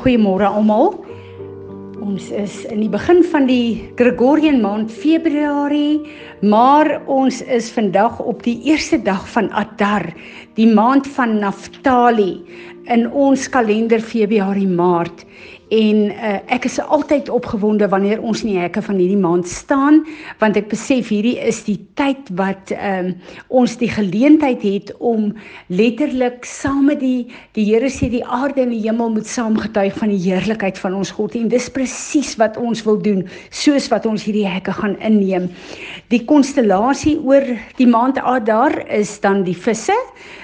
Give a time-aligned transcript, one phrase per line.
[0.00, 0.94] Goeiemôre almal.
[2.00, 6.00] Ons is in die begin van die Gregorian maand Februarie,
[6.40, 10.06] maar ons is vandag op die eerste dag van Adar,
[10.56, 12.40] die maand van Naftali
[12.88, 15.26] in ons kalender Februarie Maart.
[15.70, 20.00] En uh, ek is altyd opgewonde wanneer ons in die hekke van hierdie maand staan,
[20.42, 23.12] want ek besef hierdie is die tyd wat um,
[23.54, 25.28] ons die geleentheid het om
[25.70, 30.10] letterlik saam met die die Here sê die aarde en die hemel moet saamgetuig van
[30.10, 33.22] die heerlikheid van ons God en dis presies wat ons wil doen
[33.54, 35.46] soos wat ons hierdie hekke gaan inneem.
[36.10, 37.46] Die konstellasie oor
[37.78, 39.94] die maand Adar is dan die visse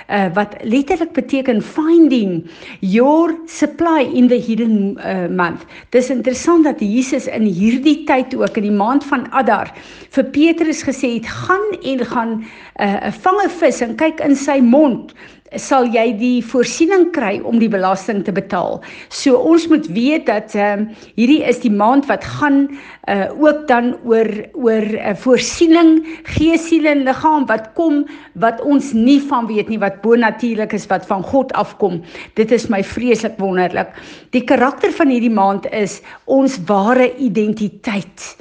[0.07, 2.45] uh, wat letterlik beteken finding
[2.81, 5.65] your supply in the hidden uh, month.
[5.95, 9.73] Dis interessant dat Jesus in hierdie tyd ook in die maand van Adar
[10.15, 12.45] vir Petrus gesê het gaan en gaan 'n
[12.83, 15.15] uh, vang 'n vis en kyk in sy mond
[15.55, 18.81] sal jy die voorsiening kry om die belasting te betaal.
[19.15, 22.67] So ons moet weet dat ehm uh, hierdie is die maand wat gaan
[23.09, 26.03] uh ook dan oor oor 'n uh, voorsiening
[26.37, 30.87] gees, siel en liggaam wat kom wat ons nie van weet nie wat bonatuurlik is
[30.87, 32.03] wat van God afkom.
[32.35, 33.89] Dit is my vreeslik wonderlik.
[34.31, 38.37] Die karakter van hierdie maand is ons ware identiteit.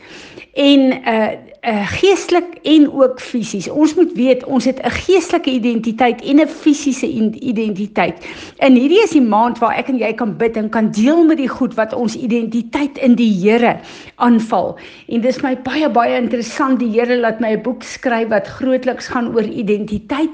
[0.53, 3.70] En uh uh, geestelik en ook fisies.
[3.70, 7.08] Ons moet weet ons het 'n geestelike identiteit en 'n fisiese
[7.40, 8.26] identiteit.
[8.58, 11.38] En hierdie is die maand waar ek en jy kan bid en kan deel met
[11.38, 13.80] die goed wat ons identiteit in die Here
[14.16, 14.78] aanval.
[15.08, 19.08] En dis my baie baie interessant die Here laat my 'n boek skryf wat grootliks
[19.08, 20.32] gaan oor identiteit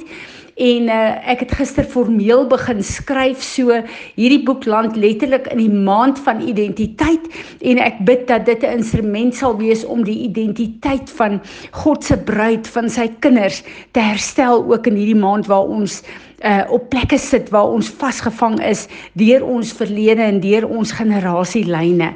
[0.55, 3.77] en uh, ek het gister formeel begin skryf so
[4.16, 7.27] hierdie boek land letterlik in die maand van identiteit
[7.61, 11.41] en ek bid dat dit 'n instrument sal wees om die identiteit van
[11.72, 16.03] God se bruid van sy kinders te herstel ook in hierdie maand waar ons
[16.44, 22.13] uh op plekke sit waar ons vasgevang is deur ons verlede en deur ons generasielyne.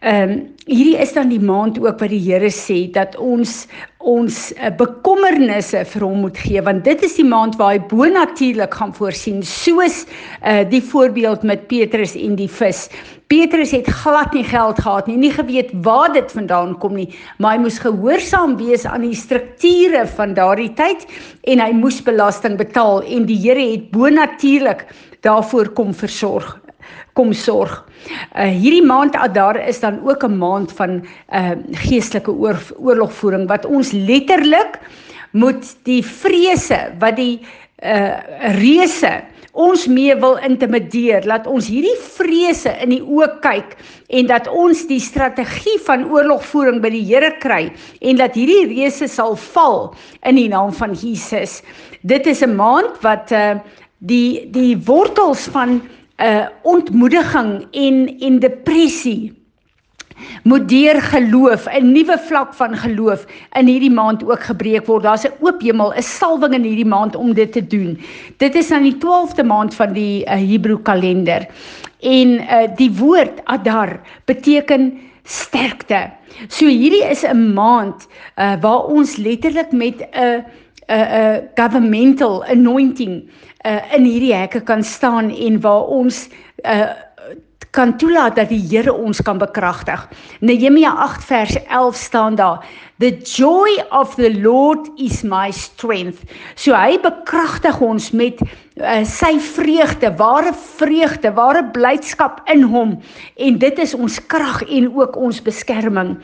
[0.00, 3.66] Ehm um, hierdie is dan die maand ook wat die Here sê dat ons
[3.98, 8.78] ons uh, bekommernisse vir hom moet gee want dit is die maand waar hy bonatuurlik
[8.78, 12.86] gaan voorsien soos uh, die voorbeeld met Petrus en die vis.
[13.28, 17.58] Petrus het glad nie geld gehad nie, nie geweet waar dit vandaan kom nie, maar
[17.58, 21.04] hy moes gehoorsaam wees aan die strukture van daardie tyd
[21.44, 24.88] en hy moes belasting betaal en die Here het bonatuurlik
[25.28, 26.56] daarvoor kom versorg
[27.12, 27.84] kom sorg.
[28.34, 31.02] Uh hierdie maand Adar is dan ook 'n maand van
[31.32, 34.80] uh geestelike oor, oorlogvoering wat ons letterlik
[35.32, 37.40] moet die vrese wat die
[37.82, 38.18] uh
[38.60, 43.74] reuse ons mee wil intimideer, laat ons hierdie vrese in die oë kyk
[44.14, 47.70] en dat ons die strategie van oorlogvoering by die Here kry
[48.00, 49.90] en dat hierdie reuse sal val
[50.22, 51.62] in die naam van Jesus.
[52.02, 53.58] Dit is 'n maand wat uh
[54.00, 55.82] die die wortels van
[56.20, 59.40] uh, ontmoediging en en depressie
[60.42, 63.26] moet deur geloof 'n nuwe vlak van geloof
[63.58, 65.02] in hierdie maand ook gebreek word.
[65.02, 67.98] Daar's 'n oop hemel, 'n salwing in hierdie maand om dit te doen.
[68.36, 71.46] Dit is aan die 12de maand van die uh, Hebreë kalender.
[72.00, 76.10] En uh, die woord Adar beteken sterkte.
[76.48, 80.44] So hierdie is 'n maand uh, waar ons letterlik met 'n
[80.88, 83.30] 'n 'n governmental anointing
[83.64, 86.28] uh, in hierdie hekke kan staan en waar ons
[86.64, 86.90] uh,
[87.70, 90.08] kan toelaat dat die Here ons kan bekragtig.
[90.40, 92.66] Nehemia 8 vers 11 staan daar:
[92.98, 96.24] The joy of the Lord is my strength.
[96.54, 98.42] So hy bekragtig ons met
[98.80, 102.96] uh, sy vreugde, ware vreugde, ware blydskap in hom
[103.36, 106.16] en dit is ons krag en ook ons beskerming.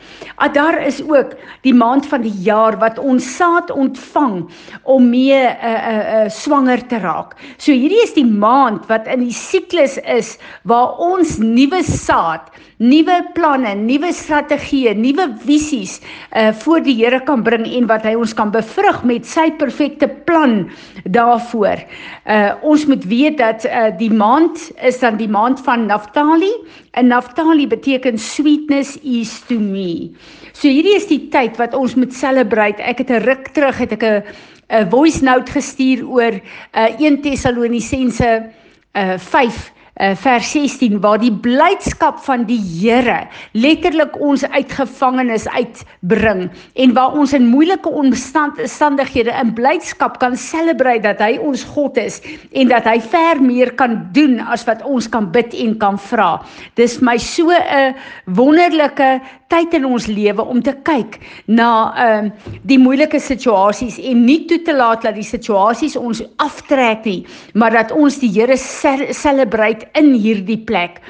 [0.43, 1.35] Adar is ook
[1.65, 4.43] die maand van die jaar wat ons saad ontvang
[4.83, 7.35] om mee 'n uh, 'n uh, uh, swanger te raak.
[7.57, 13.17] So hierdie is die maand wat in die siklus is waar ons nuwe saad, nuwe
[13.33, 15.99] planne, nuwe strategieë, nuwe visies
[16.35, 20.07] uh voor die Here kan bring en wat hy ons kan bevrug met sy perfekte
[20.07, 20.69] plan
[21.05, 21.83] daarvoor.
[22.25, 26.51] Uh uh, ons moet weet dat uh, die maand is dan die maand van Naftali
[26.91, 30.15] en Naftali beteken sweetness is to me.
[30.53, 32.81] So hierdie is die tyd wat ons moet celebrate.
[32.81, 34.23] Ek het 'n ruk terug het ek 'n
[34.69, 38.51] 'n voice note gestuur oor uh, 1 Tessalonisense
[38.95, 43.27] uh, 5 uh, vers 16 waar die blydskap van die Here
[43.57, 51.05] letterlik ons uit gevangenes uitbring en waar ons in moeilike omstandighede in blydskap kan celebrate
[51.05, 52.21] dat hy ons God is
[52.51, 56.37] en dat hy ver meer kan doen as wat ons kan bid en kan vra.
[56.75, 57.95] Dis my so 'n
[58.25, 62.31] wonderlike tyd in ons lewe om te kyk na ehm uh,
[62.67, 67.71] die moeilike situasies en nie toe te laat dat die situasies ons aftrek nie, maar
[67.71, 71.01] dat ons die Here celebrate in hierdie plek.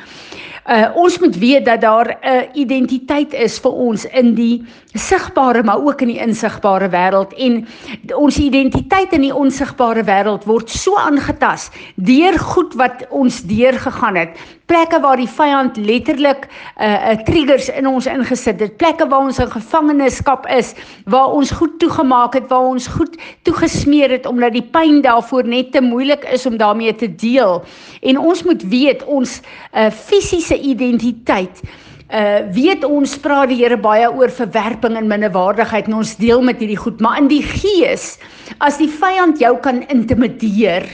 [0.68, 5.64] Uh ons moet weet dat daar 'n uh, identiteit is vir ons in die sigbare
[5.64, 7.68] maar ook in die insigbare wêreld en
[8.16, 14.38] ons identiteit in die onsigbare wêreld word so aangetas deur goed wat ons deurgegaan het
[14.68, 18.78] plekke waar die vyand letterlik 'n uh, uh, triggers in ons ingesit het.
[18.78, 20.74] Plekke waar ons in gevangenskap is
[21.06, 25.72] waar ons goed toegemaak het waar ons goed toegesmeer het omdat die pyn daarvoor net
[25.72, 27.64] te moeilik is om daarmee te deel.
[28.02, 29.42] En ons moet weet ons
[29.74, 31.64] uh, fisiese identiteit
[32.08, 36.62] uh weet ons praat die Here baie oor verwerping en minderwaardigheid en ons deel met
[36.64, 38.16] hierdie goed maar in die gees
[38.64, 40.88] as die vyand jou kan intimideer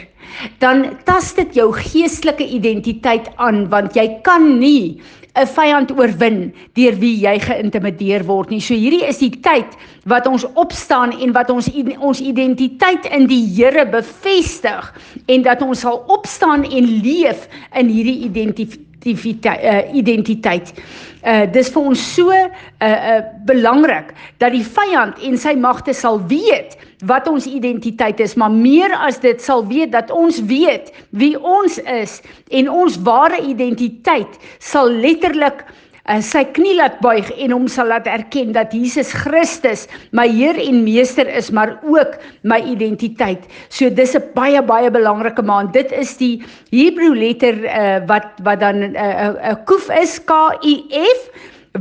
[0.59, 5.01] dan tas dit jou geestelike identiteit aan want jy kan nie
[5.33, 8.61] 'n vyand oorwin deur wie jy geïntimideer word nie.
[8.61, 9.65] So hierdie is die tyd
[10.05, 11.69] wat ons opstaan en wat ons
[11.99, 14.93] ons identiteit in die Here bevestig
[15.25, 20.73] en dat ons sal opstaan en leef in hierdie identiteit uh, identiteit.
[21.23, 22.47] Uh dis vir ons so uh
[22.85, 24.13] uh belangrik
[24.43, 26.77] dat die vyand en sy magte sal weet
[27.07, 31.77] wat ons identiteit is, maar meer as dit sal weet dat ons weet wie ons
[31.77, 32.21] is
[32.51, 35.63] en ons ware identiteit sal letterlik
[36.09, 40.59] uh, sy knie laat buig en hom sal laat erken dat Jesus Christus my Heer
[40.59, 43.47] en Meester is, maar ook my identiteit.
[43.69, 45.73] So dis 'n baie baie belangrike maand.
[45.73, 50.31] Dit is die Hebreë letter uh, wat wat dan 'n uh, uh, koef is K
[50.63, 51.19] U F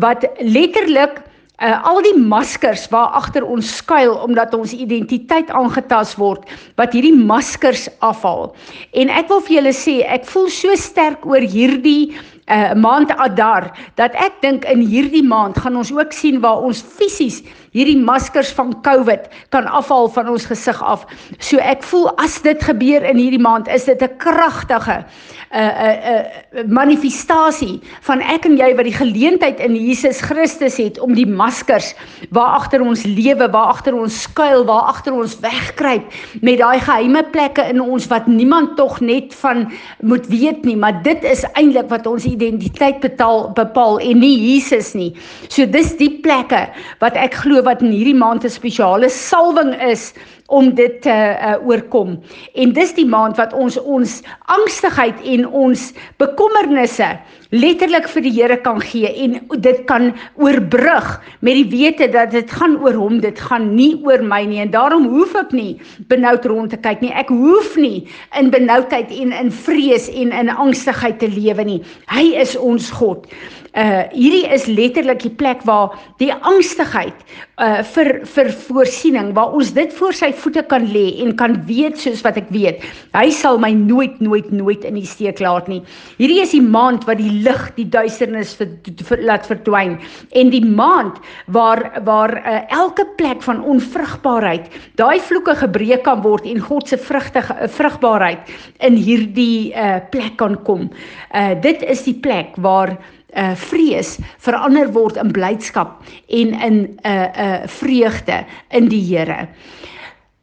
[0.00, 1.22] wat letterlik
[1.62, 6.48] uh, al die maskers waar agter ons skuil omdat ons identiteit aangetast word
[6.80, 8.50] wat hierdie maskers afhaal.
[8.92, 13.70] En ek wil vir julle sê ek voel so sterk oor hierdie uh, maand Adar
[14.00, 18.52] dat ek dink in hierdie maand gaan ons ook sien waar ons fisies hierdie maskers
[18.56, 21.06] van COVID kan afhaal van ons gesig af.
[21.40, 25.04] So ek voel as dit gebeur in hierdie maand is dit 'n kragtige
[25.52, 26.20] 'n uh, 'n uh,
[26.52, 31.14] 'n uh, manifestasie van ek en jy wat die geleentheid in Jesus Christus het om
[31.14, 31.94] die maskers
[32.30, 36.04] waar agter ons lewe, waar agter ons skuil, waar agter ons wegkruip
[36.40, 41.02] met daai geheime plekke in ons wat niemand tog net van moet weet nie, maar
[41.02, 45.12] dit is eintlik wat ons identiteit betaal bepaal en nie Jesus nie.
[45.48, 46.68] So dis die plekke
[47.00, 50.12] wat ek glo wat in hierdie maand 'n spesiale salwing is
[50.52, 52.18] om dit te uh, oorkom.
[52.54, 54.18] En dis die maand wat ons ons
[54.52, 55.86] angstigheid en ons
[56.20, 57.08] bekommernisse
[57.52, 60.10] letterlik vir die Here kan gee en dit kan
[60.40, 61.08] oorbrug
[61.44, 64.72] met die wete dat dit gaan oor hom, dit gaan nie oor my nie en
[64.72, 65.72] daarom hoef ek nie
[66.12, 67.12] benoud rond te kyk nie.
[67.12, 68.06] Ek hoef nie
[68.40, 71.80] in benoudheid en in vrees en in angstigheid te lewe nie.
[72.12, 73.28] Hy is ons God
[73.72, 77.16] uh hierdie is letterlik die plek waar die angstigheid
[77.56, 82.00] uh vir vir voorsiening waar ons dit voor sy voete kan lê en kan weet
[82.00, 82.82] soos wat ek weet.
[83.14, 85.80] Hy sal my nooit nooit nooit in die steek laat nie.
[86.18, 88.74] Hierdie is die maand wat die lig die duisternis vir,
[89.08, 89.98] vir laat verdwyn.
[90.38, 91.20] En die maand
[91.54, 94.68] waar waar uh, elke plek van onvrugbaarheid
[95.00, 97.42] daai vloeke gebreek kan word en God se vrugte
[97.76, 98.52] vrugbaarheid
[98.86, 100.88] in hierdie uh plek kan kom.
[101.34, 102.96] Uh dit is die plek waar
[103.32, 109.48] uh vrees verander word in blydskap en in 'n uh, uh vreugde in die Here.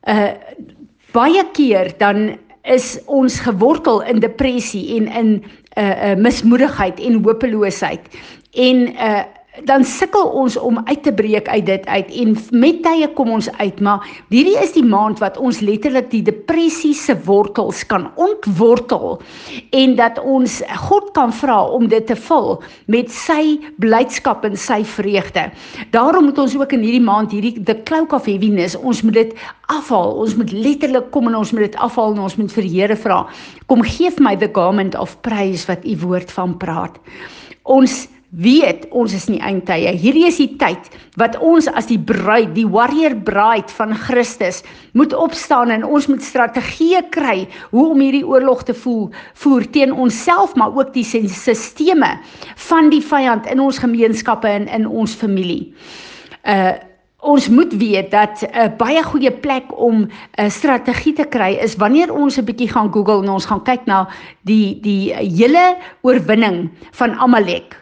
[0.09, 0.33] Uh
[1.13, 2.37] baie keer dan
[2.69, 5.43] is ons gewortel in depressie en in 'n
[5.77, 8.01] uh, uh mismoedigheid en hopeloosheid.
[8.53, 9.23] En uh
[9.67, 13.49] dan sukkel ons om uit te breek uit dit uit en met tye kom ons
[13.59, 19.19] uit maar hierdie is die maand wat ons letterlik die depressie se wortels kan ontwortel
[19.71, 22.57] en dat ons God kan vra om dit te vul
[22.91, 25.47] met sy blydskap en sy vreugde.
[25.95, 29.33] Daarom moet ons ook in hierdie maand hierdie the cloak of heaviness ons moet dit
[29.73, 30.15] afhaal.
[30.23, 32.95] Ons moet letterlik kom en ons moet dit afhaal en ons moet vir die Here
[32.95, 33.23] vra.
[33.67, 36.97] Kom gee my the garment of praise wat u woord van praat.
[37.69, 39.89] Ons weet ons is nie eindtye.
[39.97, 44.61] Hierdie is die tyd wat ons as die bruid, die warrior bride van Christus
[44.93, 49.93] moet opstaan en ons moet strategieë kry hoe om hierdie oorlog te voer, voer teen
[49.93, 52.11] onsself maar ook die sisteme
[52.69, 55.73] van die vyand in ons gemeenskappe en in ons familie.
[56.45, 56.77] Uh
[57.19, 61.59] Ons moet weet dat 'n uh, baie goeie plek om 'n uh, strategie te kry
[61.59, 64.07] is wanneer ons 'n bietjie gaan Google en ons gaan kyk na
[64.47, 67.75] die die hele oorwinning van Amalek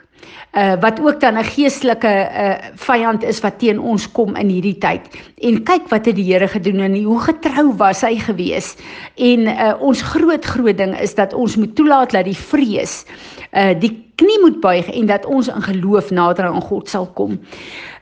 [0.58, 4.78] uh, wat ook dan 'n geestelike uh, vyand is wat teen ons kom in hierdie
[4.78, 5.02] tyd.
[5.38, 8.76] En kyk wat het die Here gedoen en hoe getrou was hy gewees.
[9.16, 13.06] En uh, ons groot groot ding is dat ons moet toelaat dat die vrees
[13.54, 17.40] uh die knie moet buig en dat ons in geloof nader aan God sal kom.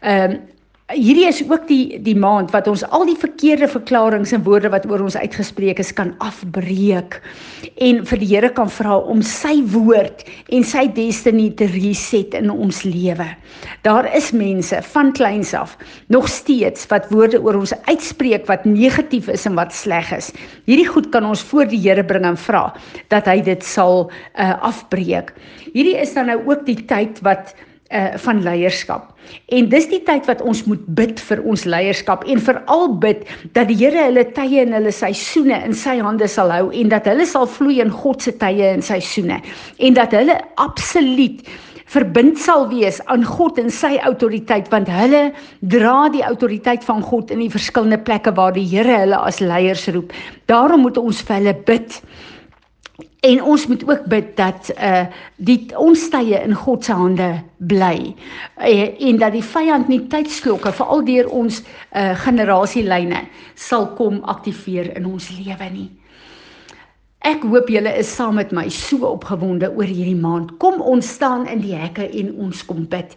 [0.01, 0.37] Ehm uh,
[0.93, 4.83] hierdie is ook die die maand wat ons al die verkeerde verklaringe en woorde wat
[4.85, 7.17] oor ons uitgespreek is kan afbreek
[7.81, 10.21] en vir die Here kan vra om sy woord
[10.53, 13.25] en sy destiny te reset in ons lewe.
[13.81, 15.73] Daar is mense van kleins af
[16.13, 20.29] nog steeds wat woorde oor ons uitspreek wat negatief is en wat sleg is.
[20.69, 22.67] Hierdie goed kan ons voor die Here bring en vra
[23.09, 25.33] dat hy dit sal uh, afbreek.
[25.73, 27.55] Hierdie is dan nou ook die tyd wat
[27.95, 29.11] uh van leierskap.
[29.55, 33.23] En dis die tyd wat ons moet bid vir ons leierskap en veral bid
[33.57, 37.07] dat die Here hulle tye en hulle seisoene in sy hande sal hou en dat
[37.09, 39.39] hulle sal vloei in God se tye en seisoene
[39.79, 41.41] en dat hulle absoluut
[41.93, 45.27] verbind sal wees aan God en sy autoriteit want hulle
[45.73, 49.85] dra die autoriteit van God in die verskillende plekke waar die Here hulle as leiers
[49.93, 50.13] roep.
[50.49, 51.99] Daarom moet ons vir hulle bid.
[53.25, 55.05] En ons moet ook bid dat uh
[55.35, 58.13] die ons tye in God se hande bly.
[58.61, 63.23] Uh, en dat die vyand nie tydslokke veral deur ons uh generasielyne
[63.55, 65.89] sal kom aktiveer in ons lewe nie.
[67.25, 70.51] Ek hoop julle is saam met my so opgewonde oor hierdie maand.
[70.61, 73.15] Kom ons staan in die hekke en ons kom bid.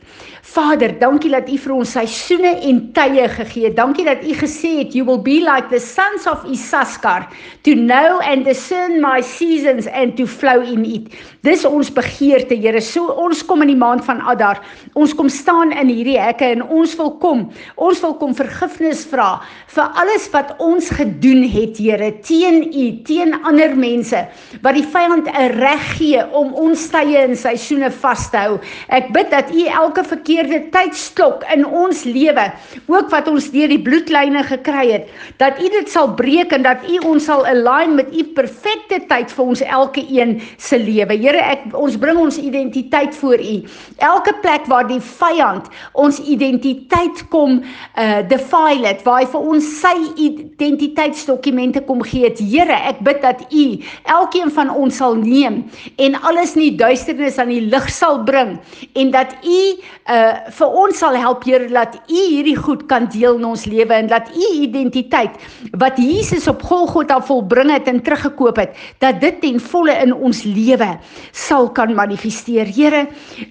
[0.48, 3.76] Vader, dankie dat U vir ons seisoene en tye gegee het.
[3.76, 7.26] Dankie dat U gesê het you will be like the sons of Issachar
[7.68, 11.12] to know and discern my seasons and to flow in it.
[11.44, 12.80] Dis ons begeerte, Here.
[12.80, 14.62] So ons kom in die maand van Adar.
[14.96, 17.44] Ons kom staan in hierdie hekke en ons wil kom.
[17.76, 19.34] Ons wil kom vergifnis vra
[19.76, 24.20] vir alles wat ons gedoen het, Here, teen U, teen ander mense mense
[24.62, 28.58] wat die vyand 'n reg gee om ons tye en seisoene vas te hou.
[28.88, 32.52] Ek bid dat U elke verkeerde tydsklok in ons lewe,
[32.86, 36.78] ook wat ons deur die bloedlyne gekry het, dat U dit sal breek en dat
[36.88, 41.16] U ons sal align met U perfekte tyd vir ons elke een se lewe.
[41.18, 43.62] Here, ek ons bring ons identiteit voor U.
[43.98, 47.62] Elke plek waar die vyand ons identiteit kom
[47.98, 52.38] uh defile het, waar hy vir ons sy identiteitsdokumente kom gee het.
[52.38, 53.64] Here, ek bid dat U
[54.04, 55.64] elkeen van ons sal neem
[55.96, 58.56] en alles in die duisternis aan die lig sal bring
[58.94, 59.60] en dat u
[60.08, 63.94] uh vir ons sal help Here dat u hierdie goed kan deel in ons lewe
[63.94, 65.36] en dat u identiteit
[65.80, 70.42] wat Jesus op Golgotha volbring het en teruggekoop het dat dit ten volle in ons
[70.44, 70.88] lewe
[71.32, 72.68] sal kan manifesteer.
[72.68, 73.06] Here,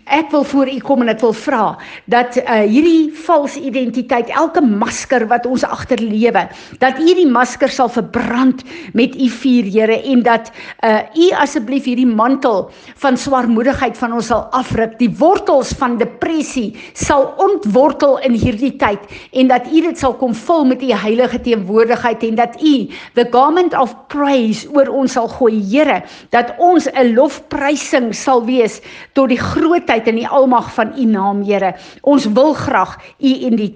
[0.06, 1.64] ek wil voor u kom en ek wil vra
[2.12, 6.48] dat uh hierdie valse identiteit, elke masker wat ons agterlewe,
[6.82, 8.64] dat u die masker sal verbrand
[8.98, 10.52] met u vuur, Here, en dat
[10.84, 12.68] uh u asseblief hierdie mantel
[13.00, 14.98] van swaarmoedigheid van ons sal afruk.
[15.00, 19.00] Die wortels van depressie sal ontwortel in hierdie tyd
[19.32, 22.76] en dat u dit sal kom vul met u heilige teenwoordigheid en dat u
[23.16, 28.82] the garment of praise oor ons sal gooi, Here, dat ons 'n lofprysing sal wees
[29.14, 31.76] tot die grootheid en die almag van u naam, Here.
[32.02, 33.32] Ons wil graag u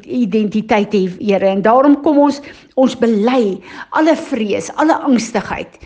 [0.06, 2.42] identiteit hê, Here, en daarom kom ons
[2.80, 3.60] ons bely
[3.98, 5.80] alle vrees, alle angstigheid.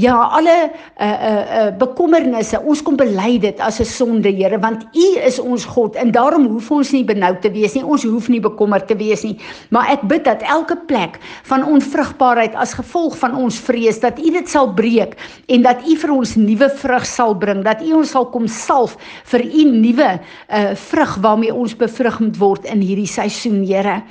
[0.00, 0.56] Ja, alle
[1.00, 5.38] uh uh uh bekommernisse, ons kom bely dit as 'n sonde, Here, want U is
[5.38, 7.84] ons God en daarom hoef ons nie benoud te wees nie.
[7.84, 9.36] Ons hoef nie bekommerd te wees nie.
[9.70, 14.30] Maar ek bid dat elke plek van onvrugbaarheid as gevolg van ons vrees dat U
[14.30, 15.16] dit sal breek
[15.48, 18.96] en dat U vir ons nuwe vrug sal bring, dat U ons sal kom salf
[19.24, 24.02] vir U nuwe uh vrug waarmee ons bevrug moet word in hierdie seisoen, Here.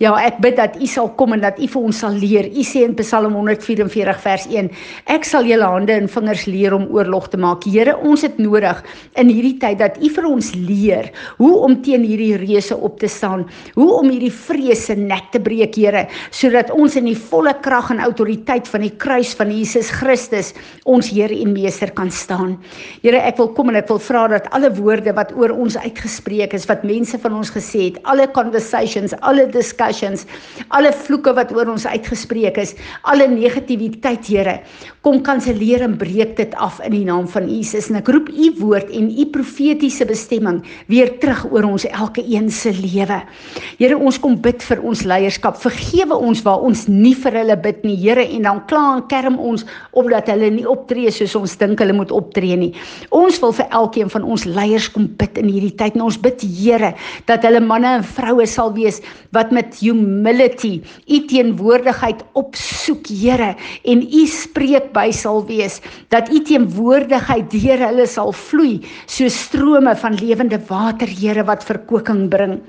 [0.00, 2.48] Ja, ek bid dat U sal kom en dat U vir ons sal leer.
[2.50, 4.70] U sê in Psalm 144 vers 1:
[5.14, 7.66] Ek sal julle hande en vingers leer om oorlog te maak.
[7.68, 8.82] Here, ons het nodig
[9.20, 13.10] in hierdie tyd dat U vir ons leer hoe om teen hierdie reëse op te
[13.10, 13.46] staan,
[13.76, 18.02] hoe om hierdie vrese nek te breek, Here, sodat ons in die volle krag en
[18.04, 20.52] autoriteit van die kruis van Jesus Christus
[20.84, 22.56] ons Here en Meester kan staan.
[23.04, 26.56] Here, ek wil kom en ek wil vra dat alle woorde wat oor ons uitgespreek
[26.56, 30.26] is, wat mense van ons gesê het, alle conversations, alle discussions
[30.68, 32.74] alle vloeke wat oor ons uitgespreek is,
[33.04, 34.60] alle negativiteit, Here,
[35.04, 37.88] kom kanselleer en breek dit af in die naam van Jesus.
[37.90, 40.60] En ek roep u woord en u profetiese bestemming
[40.92, 43.20] weer terug oor ons elke een se lewe.
[43.78, 45.58] Here, ons kom bid vir ons leierskap.
[45.60, 49.36] Vergewe ons waar ons nie vir hulle bid nie, Here, en dan kla en kerm
[49.40, 49.66] ons
[49.98, 52.72] omdat hulle nie optree soos ons dink hulle moet optree nie.
[53.10, 55.98] Ons wil vir elkeen van ons leiers kom bid in hierdie tyd.
[55.98, 56.94] En ons bid, Here,
[57.28, 59.00] dat hulle manne en vroue sal wees
[59.34, 63.54] wat met humility u teen teenwoordigheid opsoek, Here,
[63.84, 65.80] en u spreek by sal wees
[66.12, 72.28] dat u teenwoordigheid deur hulle sal vloei so strome van lewende water, Here, wat verkoeking
[72.30, 72.60] bring.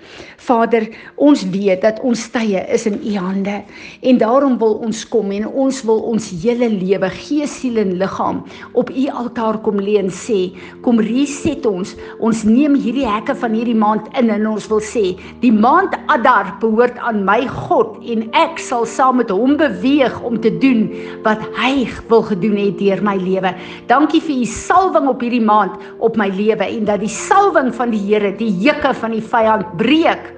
[0.42, 3.62] Vader, ons weet dat ons tye is in u hande
[4.02, 8.42] en daarom wil ons kom en ons wil ons hele lewe, gees, siel en liggaam
[8.74, 10.50] op u altaar kom lê en sê,
[10.82, 11.94] kom reset ons.
[12.24, 15.12] Ons neem hierdie hekke van hierdie maand in en ons wil sê,
[15.44, 20.40] die maand Adar behoort aan my God en ek sal saam met hom beweeg om
[20.40, 20.88] te doen
[21.26, 23.52] wat hy wil gedoen het deur my lewe.
[23.92, 27.92] Dankie vir u salwing op hierdie maand op my lewe en dat die salwing van
[27.92, 30.32] die Here die juke van die vyand breek.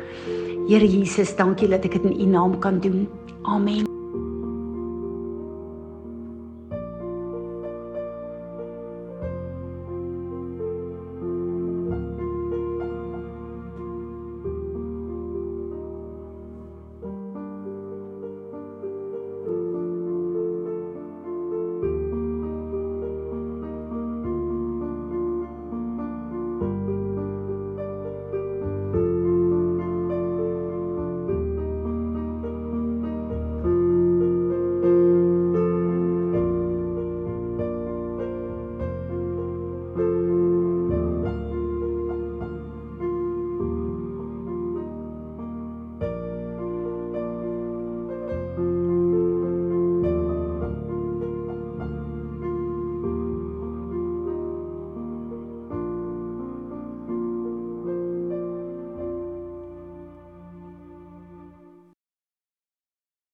[0.68, 3.06] Here Jesus, dankie dat ek dit in u naam kan doen.
[3.44, 3.93] Amen.